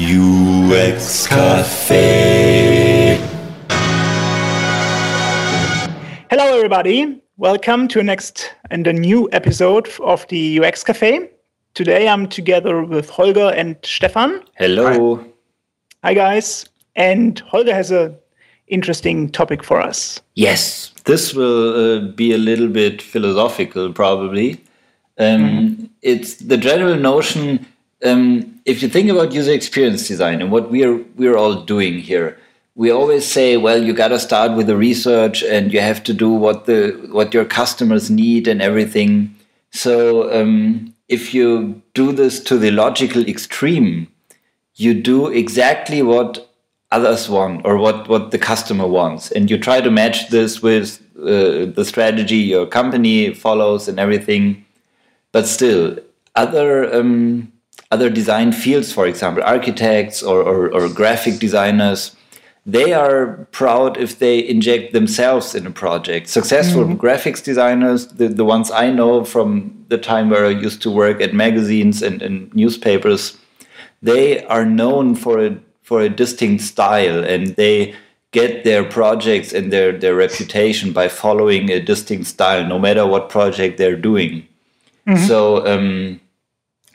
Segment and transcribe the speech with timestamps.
[0.00, 3.18] UX Café.
[6.30, 7.20] Hello, everybody.
[7.36, 11.28] Welcome to a next and a new episode of the UX Café.
[11.74, 14.44] Today I'm together with Holger and Stefan.
[14.56, 15.16] Hello.
[15.16, 15.24] Hi,
[16.04, 16.66] Hi guys.
[16.94, 18.16] And Holger has a
[18.68, 20.20] interesting topic for us.
[20.36, 24.60] Yes, this will uh, be a little bit philosophical, probably.
[25.18, 25.84] Um, mm-hmm.
[26.02, 27.66] It's the general notion.
[28.04, 32.38] Um, if you think about user experience design and what we're we're all doing here,
[32.74, 36.12] we always say, well, you got to start with the research and you have to
[36.12, 39.34] do what the what your customers need and everything.
[39.70, 44.06] So um, if you do this to the logical extreme,
[44.74, 46.44] you do exactly what
[46.90, 49.30] others want or what, what the customer wants.
[49.30, 54.64] And you try to match this with uh, the strategy your company follows and everything.
[55.32, 55.98] But still,
[56.34, 57.52] other um,
[57.90, 62.14] other design fields, for example, architects or, or, or graphic designers,
[62.66, 66.28] they are proud if they inject themselves in a project.
[66.28, 67.00] Successful mm -hmm.
[67.00, 71.22] graphics designers, the, the ones I know from the time where I used to work
[71.22, 73.38] at magazines and, and newspapers,
[74.02, 75.50] they are known for a
[75.88, 77.94] for a distinct style and they
[78.32, 83.30] get their projects and their, their reputation by following a distinct style no matter what
[83.30, 84.46] project they're doing
[85.06, 85.24] mm-hmm.
[85.24, 86.20] so um,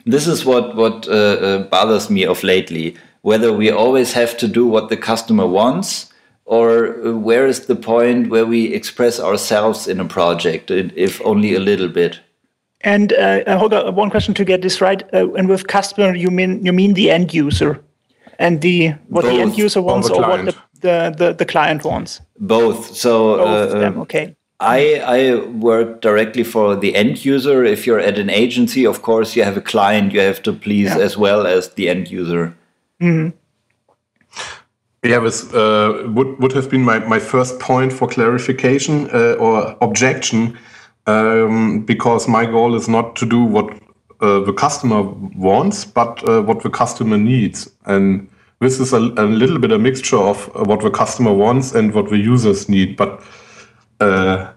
[0.04, 4.46] this is what what uh, uh, bothers me of lately whether we always have to
[4.46, 6.12] do what the customer wants
[6.44, 11.54] or uh, where is the point where we express ourselves in a project if only
[11.54, 12.20] a little bit
[12.84, 15.02] and uh, uh Holger, one question to get this right.
[15.12, 17.82] Uh, and with customer, you mean you mean the end user,
[18.38, 21.82] and the what Both, the end user wants, or what the, the, the, the, client
[21.82, 22.20] wants.
[22.38, 22.94] Both.
[22.94, 23.98] So Both uh, them.
[24.00, 24.36] Okay.
[24.64, 27.64] I, I work directly for the end user.
[27.64, 30.88] If you're at an agency, of course, you have a client you have to please
[30.88, 30.98] yeah.
[30.98, 32.56] as well as the end user.
[33.00, 33.36] Mm-hmm.
[35.04, 39.76] Yeah, this uh, would, would have been my, my first point for clarification uh, or
[39.82, 40.58] objection,
[41.06, 43.70] um, because my goal is not to do what
[44.22, 47.70] uh, the customer wants, but uh, what the customer needs.
[47.84, 48.30] And
[48.60, 52.08] this is a, a, little bit a mixture of what the customer wants and what
[52.08, 52.96] the users need.
[52.96, 53.22] But
[54.00, 54.53] uh,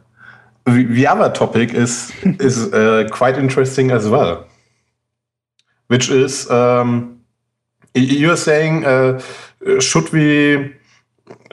[0.68, 4.46] the, the, other topic is is uh, quite interesting as well,
[5.88, 7.22] which is um,
[7.94, 9.20] you're saying uh,
[9.80, 10.74] should we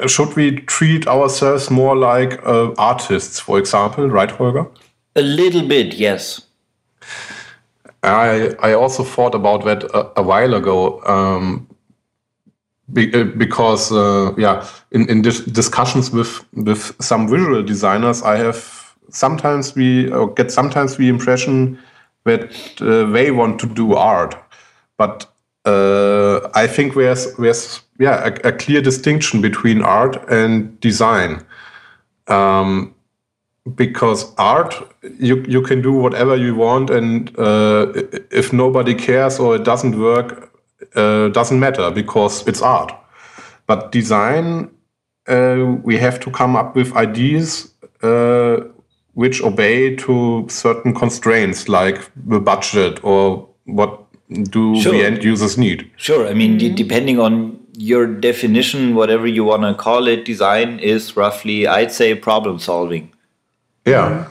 [0.06, 4.66] should we treat ourselves more like uh, artists, for example, right, Holger?
[5.16, 6.41] A little bit, yes.
[8.02, 11.00] I I also thought about that a, a while ago.
[11.06, 11.69] Um,
[12.96, 18.83] uh, because uh, yeah, in in dis discussions with with some visual designers, I have
[19.10, 21.78] sometimes we get sometimes the impression
[22.25, 22.50] that
[22.81, 24.37] uh, they want to do art,
[24.97, 25.26] but
[25.65, 31.44] uh, I think there's there's yeah a, a, clear distinction between art and design.
[32.28, 32.94] Um,
[33.75, 34.75] because art
[35.19, 37.91] you you can do whatever you want and uh,
[38.31, 40.53] if nobody cares or it doesn't work
[40.97, 42.93] uh, doesn't matter because it's art
[43.66, 44.70] but design
[45.28, 47.72] uh, we have to come up with ideas
[48.03, 48.56] uh,
[49.14, 54.00] which obey to certain constraints like the budget or what
[54.50, 54.92] do sure.
[54.92, 56.75] the end users need sure i mean mm-hmm.
[56.75, 62.14] depending on your definition whatever you want to call it design is roughly i'd say
[62.14, 63.10] problem solving
[63.84, 64.30] yeah.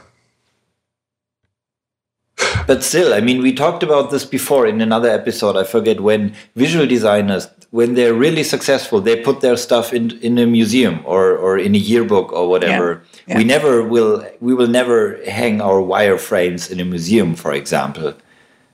[2.66, 5.56] But still, I mean, we talked about this before in another episode.
[5.56, 10.38] I forget when visual designers, when they're really successful, they put their stuff in in
[10.38, 13.02] a museum or or in a yearbook or whatever.
[13.02, 13.13] Yeah.
[13.26, 13.38] Yeah.
[13.38, 14.26] We never will.
[14.40, 18.14] We will never hang our wireframes in a museum, for example.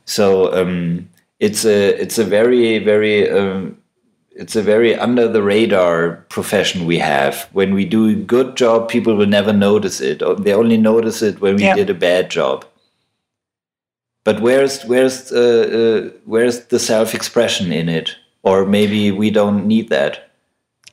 [0.04, 3.78] So um, it's a it's a very very um,
[4.32, 7.48] it's a very under the radar profession we have.
[7.52, 10.22] When we do a good job, people will never notice it.
[10.38, 11.74] They only notice it when we yeah.
[11.74, 12.64] did a bad job.
[14.24, 18.16] But where's where's uh, uh, where's the self expression in it?
[18.42, 20.30] Or maybe we don't need that.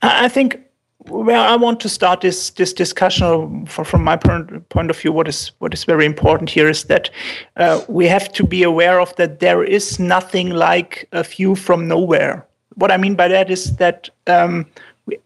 [0.01, 0.66] I think
[1.09, 5.27] where I want to start this this discussion from, from my point of view, what
[5.27, 7.09] is what is very important here is that
[7.57, 11.87] uh, we have to be aware of that there is nothing like a view from
[11.87, 14.65] nowhere what I mean by that is that um,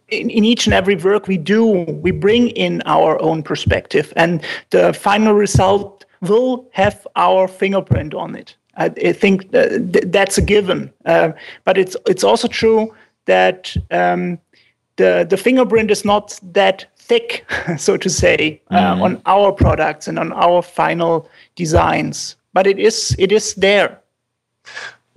[0.08, 4.42] in, in, each and every work we do, we bring in our own perspective, and
[4.70, 8.56] the final result will have our fingerprint on it.
[8.78, 10.92] I, I think th- that's a given.
[11.06, 11.32] Uh,
[11.66, 12.94] but it's it's also true
[13.26, 14.40] that um,
[15.02, 17.46] the the fingerprint is not that thick,
[17.78, 19.02] so to say, uh, mm-hmm.
[19.02, 22.36] on our products and on our final designs.
[22.54, 24.00] But it is it is there.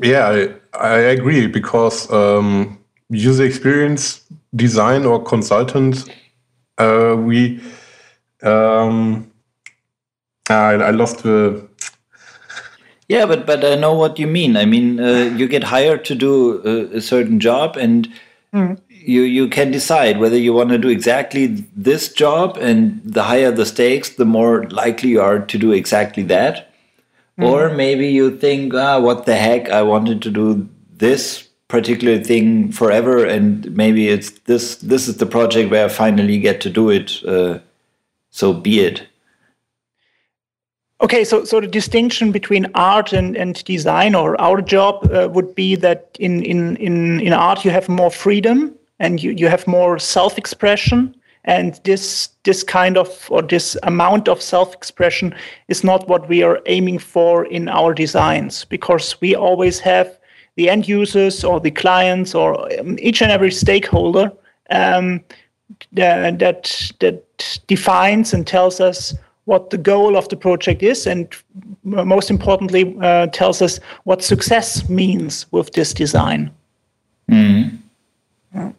[0.03, 2.79] Yeah, I, I agree because um,
[3.11, 4.23] user experience
[4.57, 6.11] design or consultant,
[6.79, 7.61] uh, we
[8.43, 9.31] um,
[10.49, 11.69] I, I lost the.
[13.09, 14.57] Yeah, but but I know what you mean.
[14.57, 18.09] I mean, uh, you get hired to do a, a certain job, and
[18.53, 18.79] mm.
[19.06, 21.47] You you can decide whether you want to do exactly
[21.77, 26.23] this job, and the higher the stakes, the more likely you are to do exactly
[26.25, 26.71] that.
[27.39, 27.51] Mm.
[27.51, 29.69] Or maybe you think, ah, what the heck?
[29.69, 34.77] I wanted to do this particular thing forever, and maybe it's this.
[34.77, 37.23] This is the project where I finally get to do it.
[37.25, 37.59] Uh,
[38.31, 39.07] so be it.
[41.00, 45.55] Okay, so so the distinction between art and, and design or our job uh, would
[45.55, 49.67] be that in, in, in, in art you have more freedom and you, you have
[49.67, 51.14] more self-expression
[51.46, 55.35] and this this kind of or this amount of self-expression
[55.69, 60.19] is not what we are aiming for in our designs because we always have
[60.56, 64.32] the end users or the clients or um, each and every stakeholder
[64.70, 65.20] um,
[65.93, 69.14] that that defines and tells us
[69.44, 71.29] what the goal of the project is, and
[71.82, 76.50] most importantly, uh, tells us what success means with this design.
[77.31, 77.79] Mm.
[78.55, 78.73] Yeah.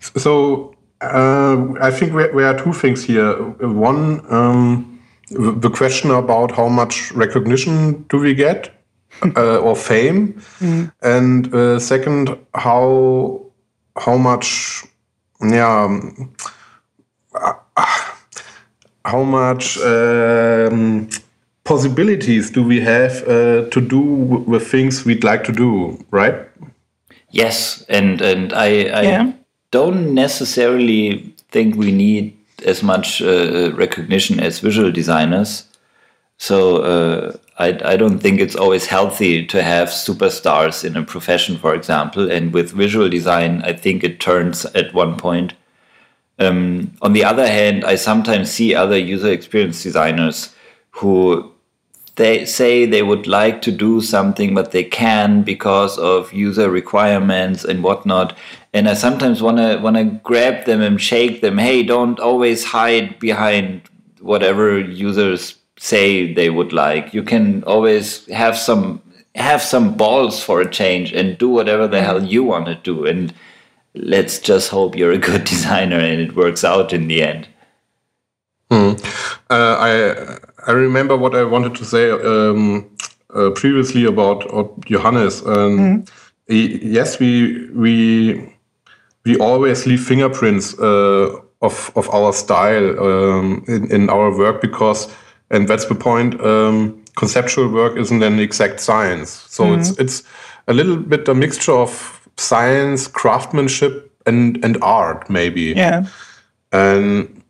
[0.00, 3.34] So uh, I think there are two things here.
[3.60, 8.70] One, um, the question about how much recognition do we get
[9.36, 10.92] uh, or fame, mm.
[11.02, 13.40] and uh, second, how
[13.96, 14.84] how much
[15.40, 15.84] yeah.
[15.84, 16.34] Um,
[19.04, 21.08] how much um,
[21.64, 26.34] possibilities do we have uh, to do the things we'd like to do, right?
[27.30, 29.32] Yes, and and I, I yeah.
[29.72, 35.64] Don't necessarily think we need as much uh, recognition as visual designers.
[36.38, 41.58] So uh, I, I don't think it's always healthy to have superstars in a profession,
[41.58, 42.30] for example.
[42.30, 45.54] And with visual design, I think it turns at one point
[46.38, 50.54] um, on the other hand, I sometimes see other user experience designers
[50.90, 51.51] who
[52.16, 57.64] they say they would like to do something, but they can because of user requirements
[57.64, 58.36] and whatnot.
[58.74, 61.58] And I sometimes want to want to grab them and shake them.
[61.58, 63.82] Hey, don't always hide behind
[64.20, 67.14] whatever users say they would like.
[67.14, 69.02] You can always have some
[69.34, 73.06] have some balls for a change and do whatever the hell you want to do.
[73.06, 73.32] And
[73.94, 77.48] let's just hope you're a good designer and it works out in the end.
[78.70, 78.92] Hmm.
[79.50, 82.88] Uh, I I remember what I wanted to say um,
[83.34, 84.48] uh, previously about,
[84.84, 85.44] Johannes.
[85.46, 86.10] Um, mm.
[86.48, 88.56] he, yes, we we
[89.24, 95.08] we always leave fingerprints uh, of of our style um, in, in our work because,
[95.50, 96.40] and that's the point.
[96.40, 99.78] Um, conceptual work isn't an exact science, so mm.
[99.78, 100.22] it's it's
[100.68, 105.74] a little bit a mixture of science, craftsmanship, and and art maybe.
[105.76, 106.06] Yeah.
[106.72, 107.41] And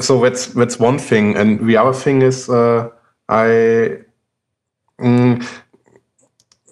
[0.00, 2.90] so that's that's one thing, and the other thing is uh,
[3.28, 3.98] I.
[4.98, 5.46] Mm,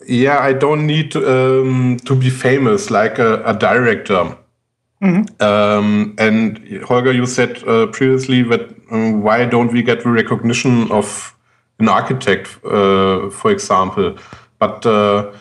[0.06, 4.36] yeah, I don't need to, um, to be famous like a, a director.
[5.02, 5.42] Mm-hmm.
[5.42, 10.90] Um, and Holger, you said uh, previously that um, why don't we get the recognition
[10.90, 11.34] of
[11.78, 14.16] an architect, uh, for example?
[14.58, 15.32] But uh,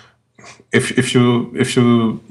[0.72, 2.22] if if you if you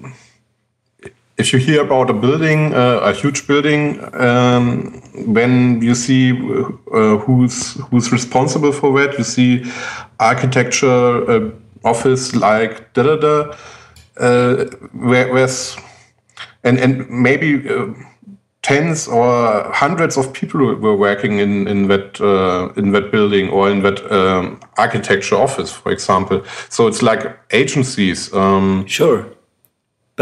[1.42, 7.16] if you hear about a building, uh, a huge building, um, when you see uh,
[7.24, 9.64] who's who's responsible for that, you see
[10.20, 11.50] architecture uh,
[11.84, 13.36] office like da da da,
[14.18, 15.76] uh, where, where's
[16.62, 17.86] and and maybe uh,
[18.62, 23.68] tens or hundreds of people were working in in that uh, in that building or
[23.68, 26.44] in that um, architecture office, for example.
[26.68, 28.32] So it's like agencies.
[28.32, 29.26] Um, sure.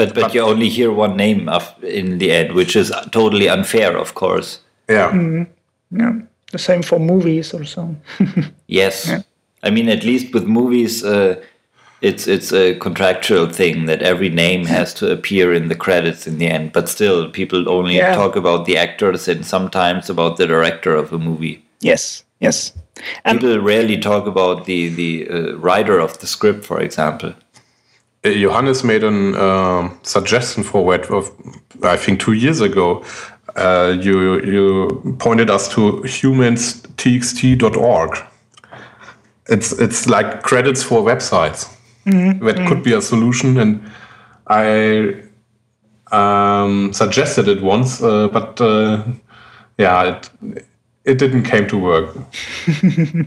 [0.01, 3.51] But, but, but you only hear one name of, in the end, which is totally
[3.51, 4.61] unfair, of course.
[4.89, 5.11] Yeah.
[5.13, 6.01] Mm-hmm.
[6.01, 6.13] Yeah.
[6.53, 7.95] The same for movies or so.
[8.67, 9.07] yes.
[9.07, 9.21] Yeah.
[9.63, 11.35] I mean, at least with movies, uh,
[12.01, 16.39] it's it's a contractual thing that every name has to appear in the credits in
[16.39, 16.73] the end.
[16.73, 18.15] But still, people only yeah.
[18.15, 21.63] talk about the actors and sometimes about the director of a movie.
[21.81, 22.73] Yes, yes.
[23.27, 27.35] Um, people rarely talk about the the uh, writer of the script, for example.
[28.23, 31.33] Uh, Johannes made a uh, suggestion for that of
[31.83, 33.05] I think two years ago.
[33.57, 38.19] Uh, you you pointed us to humanstxt.org.
[39.49, 41.75] It's it's like credits for websites.
[42.07, 42.47] Mm-hmm.
[42.47, 43.91] That could be a solution, and
[44.47, 45.23] I
[46.13, 49.03] um, suggested it once, uh, but uh,
[49.79, 50.31] yeah, it
[51.05, 52.17] it didn't came to work.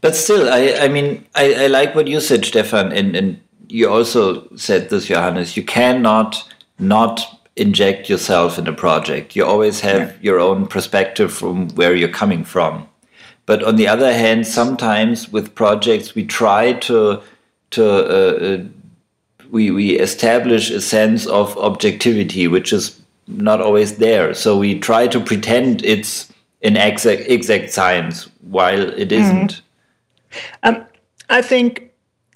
[0.00, 3.88] But still, I, I mean, I, I like what you said, Stefan, and, and you
[3.88, 5.56] also said this, Johannes.
[5.56, 9.34] You cannot not inject yourself in a project.
[9.34, 10.16] You always have yeah.
[10.20, 12.88] your own perspective from where you're coming from.
[13.46, 17.22] But on the other hand, sometimes with projects, we try to
[17.70, 18.64] to uh, uh,
[19.50, 24.34] we we establish a sense of objectivity, which is not always there.
[24.34, 26.32] So we try to pretend it's
[26.62, 29.24] an exact exact science while it mm-hmm.
[29.24, 29.50] isn't.
[29.50, 29.62] Mm
[30.62, 30.84] um,
[31.30, 31.87] I think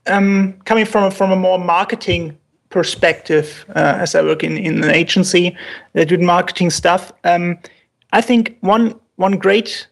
[0.06, 2.36] um, coming from from a more marketing
[2.70, 5.56] perspective, uh, as I work in, in an agency
[5.92, 7.58] that do marketing stuff, um,
[8.12, 9.88] I think one one great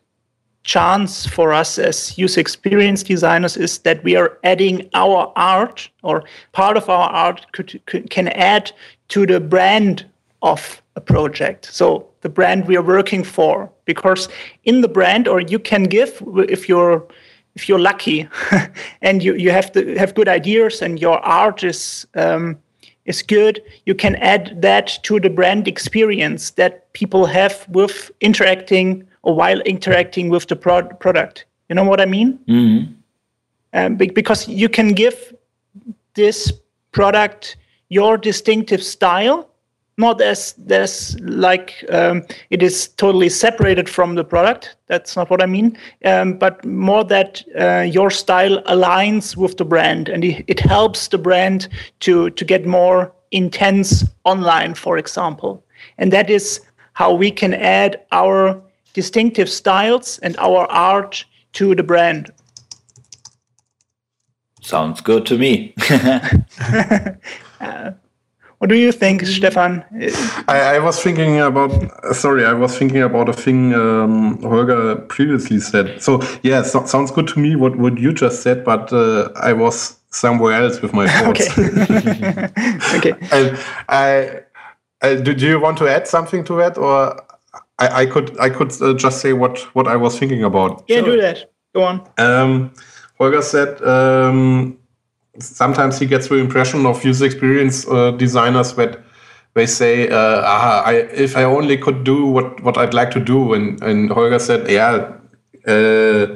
[0.62, 6.22] chance for us as user experience designers is that we are adding our art or
[6.52, 8.70] part of our art could, could, can add
[9.08, 10.04] to the brand
[10.42, 11.64] of a project.
[11.66, 14.28] So the brand we are working for, because
[14.64, 17.06] in the brand, or you can give if you're
[17.54, 18.28] if you're lucky
[19.02, 22.58] and you, you have to have good ideas and your art is um,
[23.06, 29.06] is good, you can add that to the brand experience that people have with interacting
[29.22, 31.44] or while interacting with the pro- product.
[31.68, 32.38] You know what I mean?
[32.48, 32.92] Mm-hmm.
[33.72, 35.34] Um, because you can give
[36.14, 36.52] this
[36.92, 37.56] product
[37.88, 39.49] your distinctive style
[40.00, 44.76] not as as like um, it is totally separated from the product.
[44.86, 45.78] That's not what I mean.
[46.04, 51.08] Um, but more that uh, your style aligns with the brand, and it, it helps
[51.08, 51.68] the brand
[52.00, 55.64] to to get more intense online, for example.
[55.98, 56.60] And that is
[56.94, 58.60] how we can add our
[58.94, 62.30] distinctive styles and our art to the brand.
[64.62, 65.74] Sounds good to me.
[67.60, 67.92] uh,
[68.60, 69.82] what do you think, Stefan?
[70.46, 71.72] I, I, was thinking about.
[72.14, 76.02] Sorry, I was thinking about a thing um, Holger previously said.
[76.02, 79.54] So yeah, so, sounds good to me what what you just said, but uh, I
[79.54, 81.58] was somewhere else with my thoughts.
[81.58, 82.50] okay.
[82.96, 83.14] okay.
[83.32, 84.40] and I,
[85.00, 87.18] I, do, do you want to add something to that, or
[87.78, 90.84] I, I could I could uh, just say what what I was thinking about.
[90.86, 91.50] Yeah, do that.
[91.74, 92.06] Go on.
[92.18, 92.74] Um,
[93.16, 93.82] Holger said.
[93.82, 94.79] Um,
[95.42, 99.00] sometimes he gets the impression of user experience uh, designers that
[99.54, 103.20] they say, uh, ah, I, if I only could do what, what I'd like to
[103.20, 103.54] do.
[103.54, 105.12] And, and Holger said, yeah,
[105.66, 106.26] uh,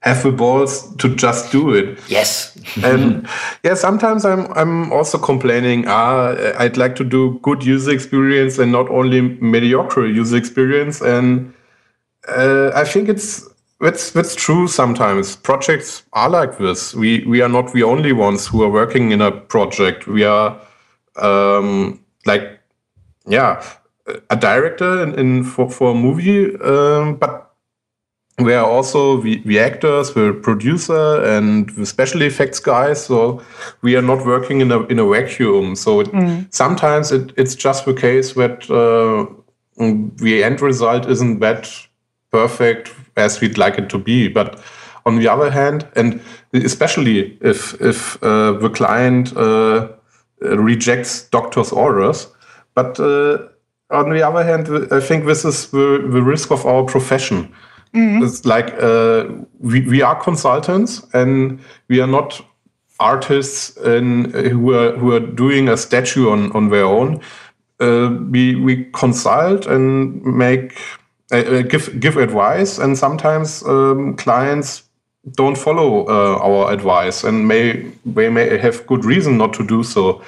[0.00, 1.98] have the balls to just do it.
[2.08, 2.56] Yes.
[2.84, 3.28] and
[3.64, 8.72] yeah, sometimes I'm, I'm also complaining, ah, I'd like to do good user experience and
[8.72, 11.00] not only mediocre user experience.
[11.00, 11.54] And
[12.28, 13.48] uh, I think it's
[13.80, 15.36] that's that's true sometimes.
[15.36, 16.94] Projects are like this.
[16.94, 20.06] We we are not the only ones who are working in a project.
[20.06, 20.58] We are
[21.16, 22.60] um, like
[23.26, 23.62] yeah
[24.30, 27.46] a director in, in for, for a movie um, but
[28.38, 33.04] we are also the, the actors the producer and the special effects guys.
[33.04, 33.42] So
[33.82, 35.74] we are not working in a in a vacuum.
[35.74, 36.46] So it, mm.
[36.52, 39.32] sometimes it, it's just the case that uh,
[39.78, 41.70] the end result isn't that
[42.30, 44.28] perfect as we'd like it to be.
[44.28, 44.60] But
[45.04, 46.20] on the other hand, and
[46.52, 49.88] especially if if uh, the client uh,
[50.40, 52.28] rejects doctor's orders,
[52.74, 53.38] but uh,
[53.90, 57.52] on the other hand, I think this is the, the risk of our profession.
[57.94, 58.24] Mm-hmm.
[58.24, 59.26] It's like uh,
[59.60, 62.44] we, we are consultants and we are not
[62.98, 67.20] artists in, who are who are doing a statue on on their own.
[67.80, 70.78] Uh, we we consult and make
[71.32, 74.84] uh, give give advice, and sometimes um, clients
[75.32, 79.82] don't follow uh, our advice, and may they may have good reason not to do
[79.82, 80.22] so.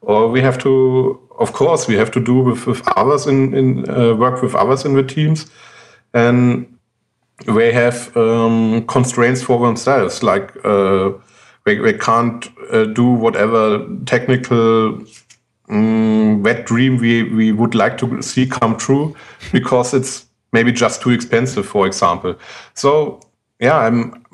[0.00, 3.90] Or we have to, of course, we have to do with, with others in in
[3.90, 5.46] uh, work with others in the teams,
[6.14, 6.66] and
[7.46, 11.10] they have um, constraints for themselves, like uh,
[11.64, 15.00] they, can't uh, do whatever technical
[15.68, 19.14] um, wet dream we, we would like to see come true
[19.52, 22.34] because it's maybe just too expensive, for example.
[22.74, 23.20] So
[23.60, 24.24] yeah, I'm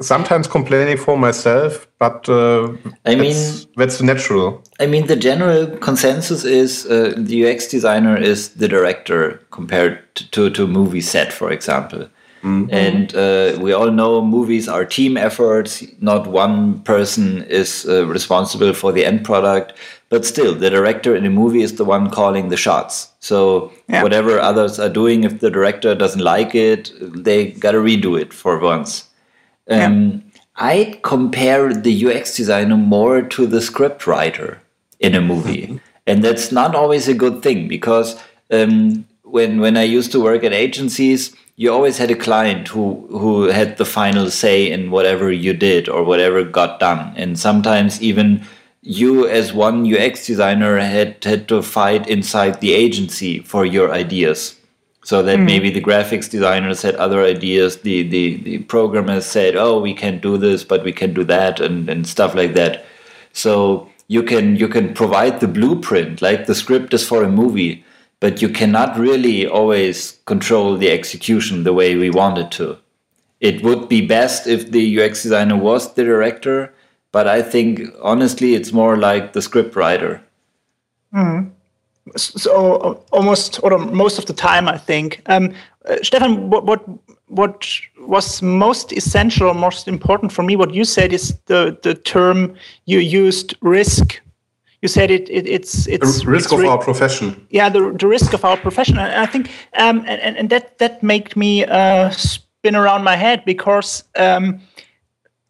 [0.00, 2.72] sometimes complaining for myself, but uh,
[3.04, 3.36] I mean
[3.76, 4.62] that's natural.
[4.80, 10.00] I mean, the general consensus is uh, the UX designer is the director compared
[10.32, 12.08] to to a movie set, for example.
[12.42, 12.86] Mm -hmm.
[12.86, 15.84] And uh, we all know movies are team efforts.
[15.98, 19.72] Not one person is uh, responsible for the end product
[20.14, 24.00] but still the director in a movie is the one calling the shots so yeah.
[24.00, 28.60] whatever others are doing if the director doesn't like it they gotta redo it for
[28.60, 29.08] once
[29.68, 30.40] um, yeah.
[30.54, 34.62] i compare the ux designer more to the script writer
[35.00, 35.76] in a movie mm-hmm.
[36.06, 38.14] and that's not always a good thing because
[38.52, 42.84] um, when when i used to work at agencies you always had a client who
[43.10, 48.02] who had the final say in whatever you did or whatever got done, and sometimes
[48.02, 48.44] even
[48.84, 54.56] you as one UX designer had had to fight inside the agency for your ideas.
[55.04, 55.44] So that mm.
[55.44, 60.18] maybe the graphics designers had other ideas, the, the, the programmers said, oh, we can
[60.18, 62.86] do this, but we can do that and, and stuff like that.
[63.34, 67.84] So you can you can provide the blueprint, like the script is for a movie,
[68.20, 72.78] but you cannot really always control the execution the way we wanted to.
[73.40, 76.72] It would be best if the UX designer was the director,
[77.14, 80.20] but I think honestly, it's more like the script writer.
[81.14, 81.52] Mm.
[82.16, 85.22] So almost or most of the time, I think.
[85.26, 85.54] Um,
[85.88, 86.82] uh, Stefan, what, what
[87.28, 91.94] what was most essential or most important for me, what you said is the the
[91.94, 92.54] term
[92.86, 94.20] you used, risk.
[94.82, 97.46] You said it, it it's it's risk it's of our profession.
[97.50, 101.02] Yeah, the, the risk of our profession, and I think um, and and that that
[101.02, 104.02] made me uh, spin around my head because.
[104.16, 104.60] Um,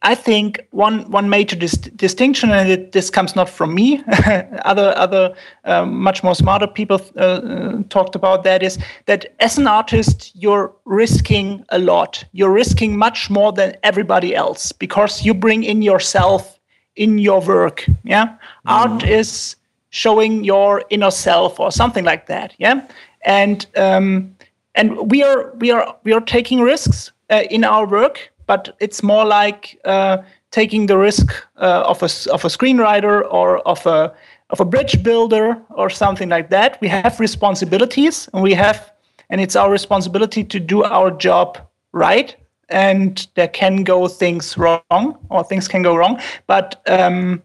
[0.05, 4.05] I think one one major dis- distinction, and it, this comes not from me,
[4.65, 5.35] other other
[5.65, 10.31] um, much more smarter people uh, uh, talked about that is that as an artist
[10.35, 12.23] you're risking a lot.
[12.33, 16.61] You're risking much more than everybody else because you bring in yourself
[16.97, 17.87] in your work.
[18.05, 18.69] Yeah, mm-hmm.
[18.69, 19.57] art is
[19.89, 22.55] showing your inner self or something like that.
[22.59, 22.87] Yeah,
[23.23, 24.37] and um,
[24.75, 29.03] and we are we are we are taking risks uh, in our work but it's
[29.03, 30.19] more like uh,
[30.51, 34.15] taking the risk uh, of a of a screenwriter or of a
[34.51, 36.81] of a bridge builder or something like that.
[36.81, 38.93] We have responsibilities, and we have,
[39.31, 41.59] and it's our responsibility to do our job
[41.93, 42.37] right.
[42.69, 47.43] And there can go things wrong, or things can go wrong, but um,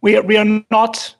[0.00, 1.16] we are, we are not.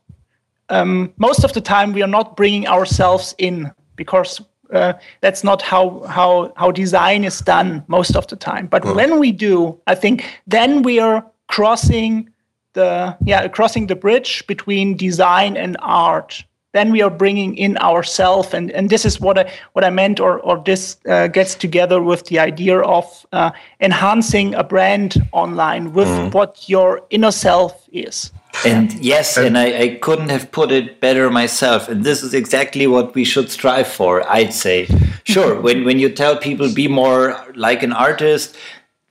[0.70, 4.40] Um, most of the time, we are not bringing ourselves in because
[4.72, 8.66] uh, that's not how how how design is done most of the time.
[8.66, 8.94] But mm.
[8.94, 12.30] when we do, I think then we are crossing
[12.72, 16.44] the yeah crossing the bridge between design and art.
[16.72, 20.18] Then we are bringing in ourself, and, and this is what I what I meant,
[20.18, 25.92] or or this uh, gets together with the idea of uh, enhancing a brand online
[25.92, 26.34] with mm.
[26.34, 28.32] what your inner self is.
[28.64, 31.88] And yes, and I, I, couldn't have put it better myself.
[31.88, 34.88] And this is exactly what we should strive for, I'd say.
[35.24, 38.56] Sure, when, when you tell people be more like an artist,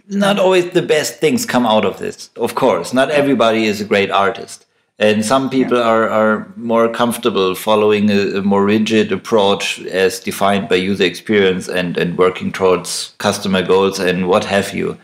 [0.08, 2.29] not always the best things come out of this.
[2.36, 4.65] Of course, not everybody is a great artist.
[4.99, 10.69] And some people are, are more comfortable following a, a more rigid approach as defined
[10.69, 14.97] by user experience and, and working towards customer goals and what have you.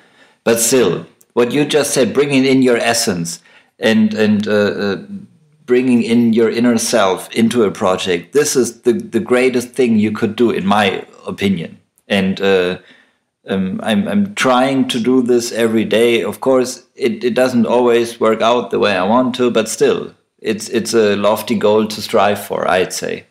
[0.43, 3.41] But still, what you just said, bringing in your essence,
[3.79, 5.03] and and uh, uh,
[5.65, 8.33] bringing in your inner self into a project.
[8.33, 11.79] This is the the greatest thing you could do, in my opinion.
[12.07, 12.79] And uh,
[13.47, 16.23] um, I'm I'm trying to do this every day.
[16.23, 20.13] Of course, it, it doesn't always work out the way I want to, but still,
[20.39, 22.67] it's it's a lofty goal to strive for.
[22.67, 23.25] I'd say.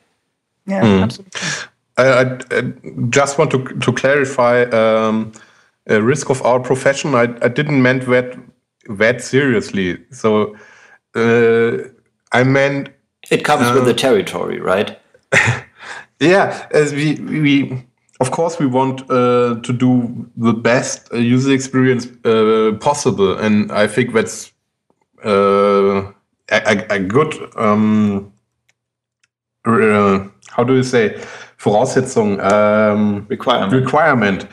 [0.67, 1.03] Yeah, mm.
[1.03, 1.41] absolutely.
[1.97, 2.73] I, I,
[3.11, 4.63] just want to to clarify.
[4.65, 5.33] Um,
[5.97, 7.15] risk of our profession.
[7.15, 8.39] I, I didn't meant that
[8.88, 9.98] that seriously.
[10.11, 10.57] So
[11.14, 11.88] uh,
[12.33, 12.90] I meant
[13.31, 14.98] it comes with the uh, territory, right?
[16.20, 17.85] yeah, as we we
[18.20, 23.70] of course we want uh, to do the best uh, user experience uh, possible, and
[23.72, 24.53] I think that's
[25.24, 26.12] uh,
[26.51, 28.33] a, a, good um,
[29.64, 31.20] how do you say
[31.59, 34.47] Voraussetzung, um, requirement, requirement,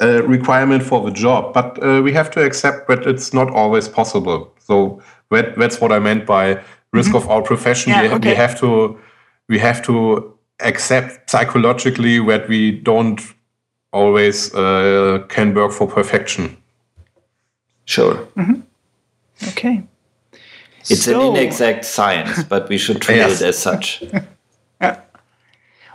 [0.00, 1.52] uh, requirement for the job.
[1.52, 4.52] But uh, we have to accept that it's not always possible.
[4.58, 6.58] So that, that's what I meant by
[6.92, 7.16] risk mm -hmm.
[7.16, 7.92] of our profession.
[7.92, 8.30] Yeah, we, okay.
[8.30, 8.98] we have to
[9.48, 9.92] we have to
[10.58, 13.20] accept psychologically that we don't
[13.90, 16.56] always uh, can work for perfection.
[17.84, 18.16] Sure.
[18.34, 18.62] Mm -hmm.
[19.48, 19.82] Okay.
[20.88, 23.40] It's so, an inexact science, but we should treat yes.
[23.40, 24.02] it as such.
[24.80, 24.96] yeah,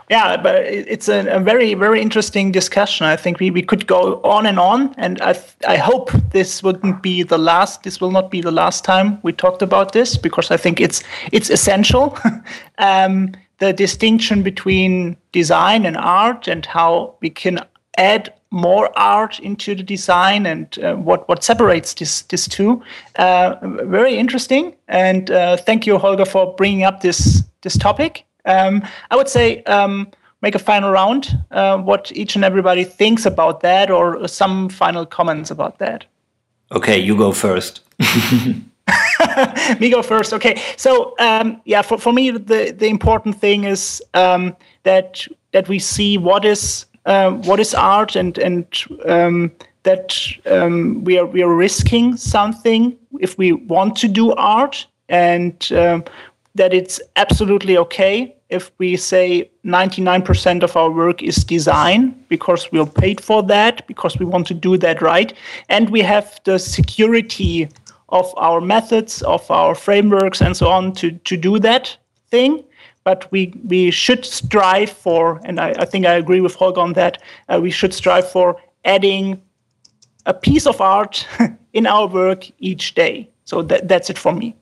[0.08, 3.06] but it's a, a, very, very interesting discussion.
[3.06, 7.02] I think we, we could go on and on, and I, I hope this wouldn't
[7.02, 7.82] be the last.
[7.82, 11.02] This will not be the last time we talked about this because I think it's
[11.30, 12.16] it's essential.
[12.78, 17.60] um, the distinction between design and art, and how we can
[17.98, 22.82] add more art into the design, and uh, what what separates this this two.
[23.16, 28.24] Uh, very interesting, and uh, thank you, Holger, for bringing up this this topic.
[28.48, 30.08] Um, I would say um,
[30.42, 31.38] make a final round.
[31.50, 36.04] Uh, what each and everybody thinks about that, or some final comments about that.
[36.72, 37.80] Okay, you go first.
[39.80, 40.32] me go first.
[40.32, 45.68] Okay, so um, yeah, for, for me the the important thing is um, that that
[45.68, 48.66] we see what is um, what is art and and
[49.06, 54.86] um, that um, we are we are risking something if we want to do art
[55.08, 56.04] and um,
[56.54, 62.86] that it's absolutely okay if we say 99% of our work is design because we're
[62.86, 65.34] paid for that because we want to do that right
[65.68, 67.68] and we have the security
[68.08, 71.94] of our methods of our frameworks and so on to to do that
[72.30, 72.64] thing
[73.04, 76.94] but we we should strive for and i, I think i agree with holger on
[76.94, 78.56] that uh, we should strive for
[78.86, 79.42] adding
[80.28, 81.26] a piece of art
[81.72, 83.28] in our work each day.
[83.44, 84.54] So that, that's it for me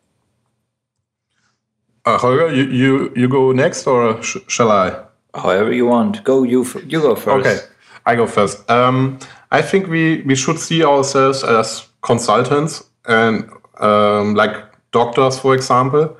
[2.06, 4.96] uh, Holger, you, you, you go next or sh shall I?
[5.34, 6.24] However you want.
[6.24, 6.64] Go you.
[6.86, 7.46] You go first.
[7.46, 7.58] Okay,
[8.06, 8.68] I go first.
[8.70, 9.18] Um,
[9.50, 14.56] I think we we should see ourselves as consultants and um, like
[14.92, 16.16] doctors, for example,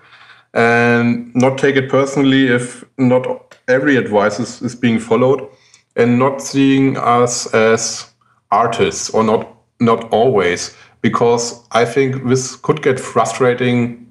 [0.53, 5.49] and not take it personally if not every advice is, is being followed,
[5.97, 8.11] and not seeing us as
[8.51, 14.06] artists or not not always because I think this could get frustrating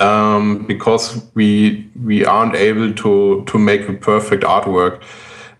[0.00, 5.02] um, because we we aren't able to to make a perfect artwork,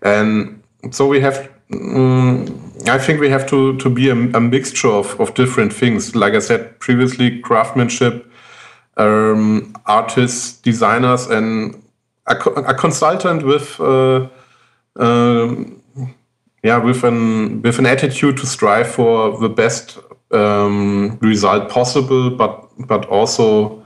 [0.01, 1.49] and so we have.
[1.73, 6.15] Um, I think we have to to be a, a, mixture of, of different things.
[6.15, 8.29] Like I said previously, craftsmanship,
[8.97, 11.81] um, artists, designers, and
[12.27, 13.79] a, a consultant with.
[13.79, 14.27] Uh,
[14.97, 15.81] um,
[16.63, 19.97] yeah, with an with an attitude to strive for the best
[20.31, 23.80] um, result possible, but but also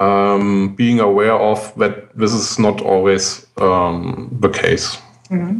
[0.00, 4.96] um, being aware of that this is not always um, the case.
[5.28, 5.58] Mm-hmm.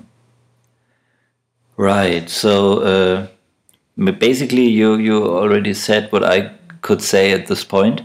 [1.76, 2.28] Right.
[2.28, 3.26] So uh,
[4.18, 8.02] basically, you you already said what I could say at this point.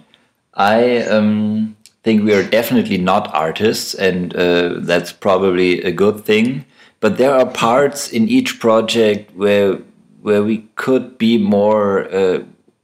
[0.53, 6.65] I um, think we are definitely not artists, and uh, that's probably a good thing.
[6.99, 9.79] But there are parts in each project where
[10.21, 12.39] where we could be more, uh,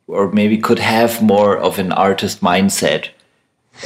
[0.08, 3.10] or maybe could have more of an artist mindset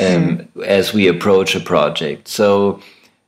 [0.02, 2.28] um, as we approach a project.
[2.28, 2.82] So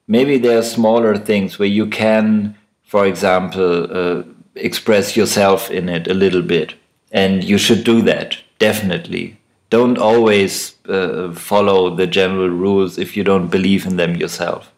[0.08, 4.24] maybe there are smaller things where you can, for example, uh,
[4.56, 6.76] express yourself in it a little bit,
[7.12, 9.38] and you should do that definitely.
[9.70, 14.72] Don't always uh, follow the general rules if you don't believe in them yourself.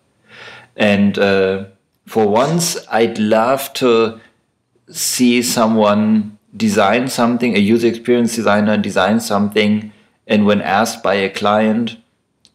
[0.75, 1.65] And uh,
[2.07, 4.19] for once, I'd love to
[4.89, 9.93] see someone design something, a user experience designer design something
[10.29, 11.97] and when asked by a client,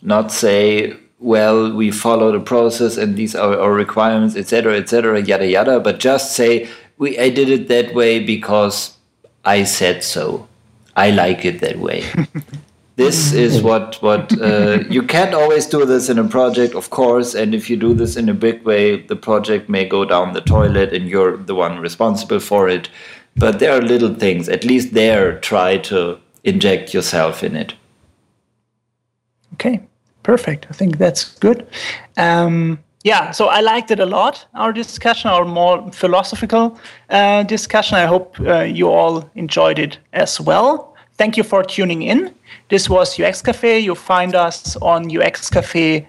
[0.00, 5.46] not say, well, we follow the process and these are our requirements, etc., etc., yada
[5.46, 8.96] yada, but just say, we I did it that way because
[9.44, 10.48] I said so.
[10.96, 12.04] I like it that way.
[12.96, 17.34] this is what what uh, you can't always do this in a project, of course.
[17.34, 20.40] And if you do this in a big way, the project may go down the
[20.40, 22.88] toilet, and you're the one responsible for it.
[23.36, 24.48] But there are little things.
[24.48, 27.74] At least there, try to inject yourself in it.
[29.54, 29.80] Okay,
[30.22, 30.66] perfect.
[30.70, 31.66] I think that's good.
[32.16, 36.78] Um, yeah, so I liked it a lot, our discussion, our more philosophical
[37.10, 37.98] uh, discussion.
[37.98, 40.96] I hope uh, you all enjoyed it as well.
[41.18, 42.34] Thank you for tuning in.
[42.70, 43.78] This was UX Cafe.
[43.78, 46.06] You find us on uxcafe.de.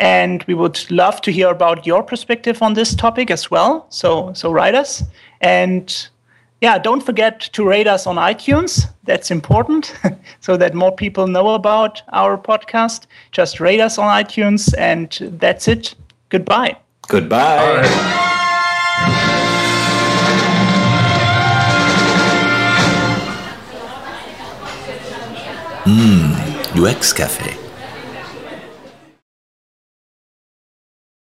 [0.00, 3.86] And we would love to hear about your perspective on this topic as well.
[3.90, 5.04] So, so write us.
[5.40, 6.08] And
[6.60, 8.86] yeah, don't forget to rate us on iTunes.
[9.04, 9.94] That's important
[10.40, 13.06] so that more people know about our podcast.
[13.32, 15.94] Just rate us on iTunes, and that's it.
[16.30, 16.76] Goodbye.
[17.08, 17.82] Goodbye.
[25.84, 27.63] Mmm, UX Cafe.